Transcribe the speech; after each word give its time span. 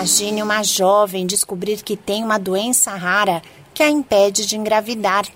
Imagine 0.00 0.42
uma 0.42 0.62
jovem 0.62 1.26
descobrir 1.26 1.82
que 1.82 1.94
tem 1.94 2.24
uma 2.24 2.38
doença 2.38 2.92
rara 2.94 3.42
que 3.74 3.82
a 3.82 3.90
impede 3.90 4.46
de 4.46 4.56
engravidar 4.56 5.26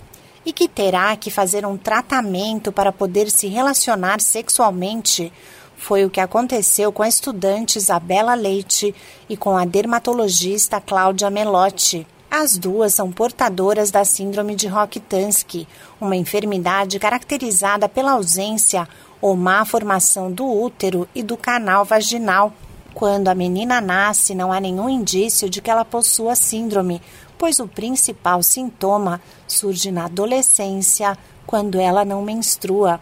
e 0.42 0.54
que 0.54 0.66
terá 0.66 1.14
que 1.16 1.30
fazer 1.30 1.66
um 1.66 1.76
tratamento 1.76 2.72
para 2.72 2.90
poder 2.90 3.30
se 3.30 3.46
relacionar 3.46 4.22
sexualmente. 4.22 5.30
Foi 5.76 6.06
o 6.06 6.08
que 6.08 6.18
aconteceu 6.18 6.90
com 6.90 7.02
a 7.02 7.08
estudante 7.08 7.76
Isabela 7.76 8.34
Leite 8.34 8.94
e 9.28 9.36
com 9.36 9.54
a 9.54 9.66
dermatologista 9.66 10.80
Cláudia 10.80 11.28
Melotti. 11.28 12.06
As 12.30 12.56
duas 12.56 12.94
são 12.94 13.12
portadoras 13.12 13.90
da 13.90 14.02
síndrome 14.02 14.54
de 14.54 14.66
Rokitansky, 14.66 15.68
uma 16.00 16.16
enfermidade 16.16 16.98
caracterizada 16.98 17.86
pela 17.86 18.12
ausência 18.12 18.88
ou 19.20 19.36
má 19.36 19.62
formação 19.66 20.32
do 20.32 20.50
útero 20.50 21.06
e 21.14 21.22
do 21.22 21.36
canal 21.36 21.84
vaginal. 21.84 22.50
Quando 22.94 23.26
a 23.26 23.34
menina 23.34 23.80
nasce, 23.80 24.36
não 24.36 24.52
há 24.52 24.60
nenhum 24.60 24.88
indício 24.88 25.50
de 25.50 25.60
que 25.60 25.68
ela 25.68 25.84
possua 25.84 26.36
síndrome, 26.36 27.02
pois 27.36 27.58
o 27.58 27.66
principal 27.66 28.40
sintoma 28.40 29.20
surge 29.48 29.90
na 29.90 30.04
adolescência, 30.04 31.18
quando 31.44 31.80
ela 31.80 32.04
não 32.04 32.22
menstrua. 32.22 32.98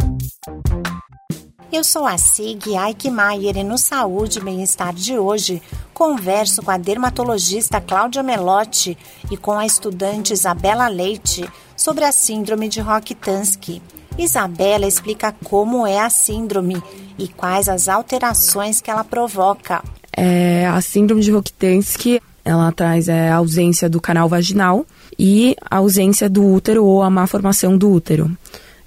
Eu 1.71 1.85
sou 1.85 2.07
a 2.07 2.19
Sig 2.19 2.77
Aikmaier 2.77 3.57
e 3.57 3.65
no 3.65 3.79
Saúde 3.79 4.39
e 4.39 4.43
Bem-Estar 4.43 4.95
de 4.95 5.19
hoje 5.19 5.63
converso 5.93 6.63
com 6.63 6.71
a 6.71 6.77
dermatologista 6.79 7.81
Cláudia 7.81 8.23
Melotti 8.23 8.97
e 9.31 9.37
com 9.37 9.53
a 9.53 9.65
estudante 9.65 10.33
Isabela 10.33 10.89
Leite 10.89 11.49
sobre 11.77 12.05
a 12.05 12.13
síndrome 12.13 12.69
de 12.69 12.81
Rokitansky. 12.81 13.83
Isabela 14.19 14.87
explica 14.87 15.35
como 15.45 15.87
é 15.87 16.01
a 16.01 16.11
síndrome 16.11 16.83
e 17.19 17.29
quais 17.29 17.69
as 17.69 17.89
alterações 17.89 18.81
que 18.81 18.91
ela 18.91 19.05
provoca. 19.05 19.83
É, 20.15 20.67
a 20.67 20.81
síndrome 20.81 21.23
de 21.23 21.31
Rokitansky 21.31 22.21
ela 22.45 22.73
traz 22.73 23.09
é, 23.09 23.31
a 23.31 23.37
ausência 23.37 23.89
do 23.89 24.01
canal 24.01 24.29
vaginal 24.29 24.85
e 25.19 25.57
a 25.71 25.77
ausência 25.77 26.29
do 26.29 26.45
útero 26.45 26.85
ou 26.85 27.03
a 27.03 27.11
má 27.11 27.27
formação 27.27 27.77
do 27.79 27.91
útero. 27.91 28.31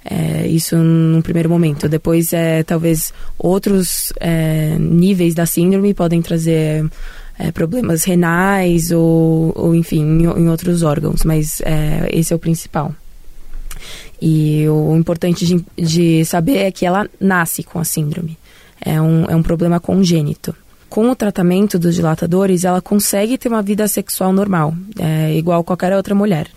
É, 0.04 0.46
isso 0.46 0.76
num 0.76 1.20
primeiro 1.20 1.48
momento. 1.48 1.88
Depois, 1.88 2.32
é, 2.32 2.62
talvez 2.62 3.12
outros 3.38 4.12
é, 4.20 4.76
níveis 4.78 5.34
da 5.34 5.46
síndrome 5.46 5.94
podem 5.94 6.22
trazer 6.22 6.88
é, 7.38 7.50
problemas 7.50 8.04
renais 8.04 8.90
ou, 8.92 9.52
ou 9.56 9.74
enfim, 9.74 10.02
em, 10.02 10.24
em, 10.24 10.48
outros 10.48 10.82
órgãos, 10.82 11.24
mas 11.24 11.60
é, 11.62 12.08
esse 12.12 12.32
é 12.32 12.36
o 12.36 12.38
principal. 12.38 12.94
E 14.20 14.68
o 14.68 14.96
importante 14.96 15.46
de, 15.46 15.64
de, 15.76 16.24
saber 16.24 16.58
é 16.58 16.70
que 16.70 16.86
ela 16.86 17.08
nasce 17.20 17.62
com 17.62 17.78
a 17.78 17.84
síndrome. 17.84 18.38
É 18.80 19.00
um, 19.00 19.24
é 19.24 19.36
um 19.36 19.42
problema 19.42 19.80
congênito. 19.80 20.54
Com 20.88 21.10
o 21.10 21.16
tratamento 21.16 21.78
dos 21.78 21.94
dilatadores, 21.94 22.64
ela 22.64 22.80
consegue 22.80 23.36
ter 23.36 23.48
uma 23.48 23.62
vida 23.62 23.88
sexual 23.88 24.32
normal, 24.32 24.74
é, 24.98 25.34
igual 25.34 25.64
qualquer 25.64 25.94
outra 25.94 26.14
mulher. 26.14 26.48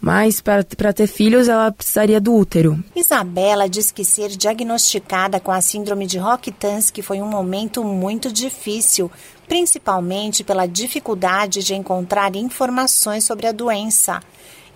Mas 0.00 0.40
para 0.40 0.92
ter 0.92 1.06
filhos, 1.06 1.48
ela 1.48 1.72
precisaria 1.72 2.20
do 2.20 2.34
útero. 2.34 2.82
Isabela 2.94 3.68
diz 3.68 3.90
que 3.90 4.04
ser 4.04 4.28
diagnosticada 4.28 5.40
com 5.40 5.50
a 5.50 5.60
síndrome 5.60 6.06
de 6.06 6.18
Rokitansky 6.18 7.02
foi 7.02 7.20
um 7.20 7.28
momento 7.28 7.82
muito 7.82 8.30
difícil, 8.30 9.10
principalmente 9.48 10.44
pela 10.44 10.66
dificuldade 10.66 11.64
de 11.64 11.74
encontrar 11.74 12.36
informações 12.36 13.24
sobre 13.24 13.46
a 13.46 13.52
doença. 13.52 14.20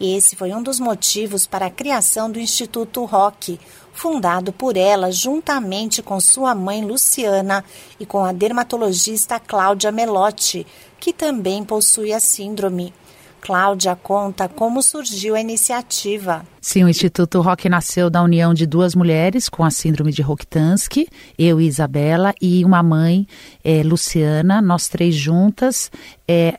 Esse 0.01 0.35
foi 0.35 0.55
um 0.55 0.63
dos 0.63 0.81
motivos 0.81 1.47
para 1.47 1.67
a 1.67 1.71
criação 1.71 2.31
do 2.31 2.41
Instituto 2.41 3.05
Rock, 3.05 3.61
fundado 3.93 4.51
por 4.51 4.75
ela 4.75 5.13
juntamente 5.13 6.03
com 6.03 6.19
sua 6.19 6.55
mãe 6.55 6.83
Luciana 6.83 7.63
e 7.99 8.07
com 8.07 8.25
a 8.25 8.33
dermatologista 8.33 9.39
Cláudia 9.39 9.93
Melotti, 9.93 10.67
que 10.99 11.13
também 11.13 11.63
possui 11.63 12.15
a 12.15 12.19
síndrome. 12.19 12.95
Cláudia 13.41 13.97
conta 13.97 14.49
como 14.49 14.83
surgiu 14.83 15.35
a 15.35 15.41
iniciativa. 15.41 16.45
Sim, 16.63 16.85
o 16.85 16.91
Instituto 16.91 17.41
Rock 17.41 17.71
nasceu 17.71 18.11
da 18.11 18.23
união 18.23 18.53
de 18.53 18.67
duas 18.67 18.95
mulheres 18.95 19.49
com 19.49 19.65
a 19.65 19.71
síndrome 19.71 20.13
de 20.13 20.21
Rokitansky, 20.21 21.09
eu 21.39 21.59
e 21.59 21.67
Isabela, 21.67 22.35
e 22.41 22.63
uma 22.67 22.83
mãe, 22.83 23.27
é, 23.65 23.83
Luciana, 23.83 24.61
nós 24.61 24.87
três 24.87 25.15
juntas, 25.15 25.91
é, 26.29 26.59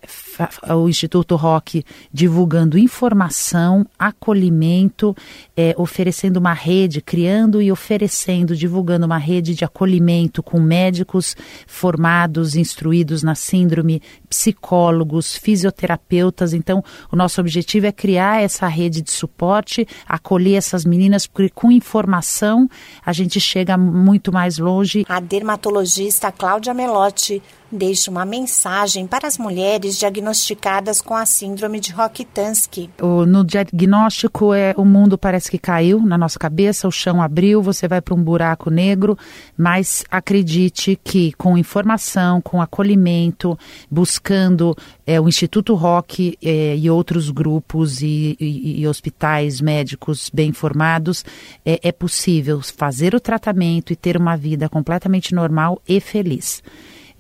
o 0.76 0.90
Instituto 0.90 1.36
Rock 1.36 1.86
divulgando 2.12 2.80
informação, 2.80 3.86
acolhimento, 3.98 5.16
é, 5.56 5.76
oferecendo 5.78 6.38
uma 6.38 6.52
rede, 6.52 7.00
criando 7.00 7.62
e 7.62 7.72
oferecendo, 7.72 8.56
divulgando 8.56 9.06
uma 9.06 9.20
rede 9.20 9.54
de 9.54 9.64
acolhimento 9.64 10.42
com 10.42 10.60
médicos 10.60 11.38
formados, 11.68 12.56
instruídos 12.56 13.22
na 13.22 13.36
síndrome, 13.36 14.02
psicólogos, 14.28 15.38
fisioterapeutas. 15.38 16.54
Então, 16.72 16.84
o 17.12 17.16
nosso 17.18 17.42
objetivo 17.42 17.86
é 17.86 17.92
criar 17.92 18.42
essa 18.42 18.66
rede 18.68 19.02
de 19.02 19.12
suporte 19.12 19.86
acolher 20.08 20.56
essas 20.56 20.86
meninas, 20.86 21.28
porque 21.28 21.50
com 21.50 21.70
informação 21.70 22.70
a 23.06 23.12
gente 23.12 23.42
chega 23.42 23.78
muito 23.78 24.32
mais 24.32 24.58
longe. 24.58 25.06
A 25.10 25.20
dermatologista 25.20 26.32
Cláudia 26.32 26.74
Melotti 26.74 27.44
deixa 27.72 28.12
uma 28.12 28.26
mensagem 28.26 29.08
para 29.08 29.28
as 29.28 29.38
mulheres 29.38 29.98
diagnosticadas 29.98 31.02
com 31.02 31.16
a 31.16 31.26
síndrome 31.26 31.80
de 31.80 31.92
Rokitansky. 31.92 32.90
No 33.28 33.44
diagnóstico, 33.44 34.54
é, 34.54 34.74
o 34.78 34.84
mundo 34.84 35.18
parece 35.18 35.50
que 35.50 35.58
caiu 35.58 36.02
na 36.02 36.18
nossa 36.18 36.38
cabeça, 36.38 36.88
o 36.88 36.92
chão 36.92 37.22
abriu, 37.22 37.62
você 37.62 37.88
vai 37.88 38.02
para 38.02 38.14
um 38.14 38.22
buraco 38.22 38.70
negro, 38.70 39.18
mas 39.58 40.04
acredite 40.10 41.00
que 41.04 41.32
com 41.34 41.58
informação, 41.58 42.42
com 42.42 42.62
acolhimento, 42.62 43.58
buscando 43.90 44.76
é, 45.06 45.20
o 45.20 45.28
Instituto 45.28 45.74
Rock 45.76 46.38
é, 46.44 46.76
e 46.76 46.90
outros 46.90 47.30
grupos 47.30 48.02
e, 48.02 48.36
e, 48.40 48.82
e, 48.82 48.88
hospitais 48.88 49.62
médicos 49.62 50.30
bem 50.34 50.52
formados, 50.52 51.24
é, 51.66 51.80
é 51.84 51.92
possível 51.92 52.62
fazer 52.62 53.16
o 53.16 53.20
tratamento 53.20 53.94
e 53.94 53.96
ter 53.96 54.18
uma 54.18 54.36
vida 54.36 54.68
completamente 54.68 55.34
normal 55.34 55.82
e 55.88 56.00
feliz. 56.00 56.62